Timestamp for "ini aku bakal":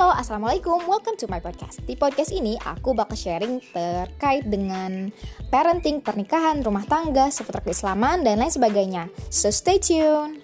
2.32-3.20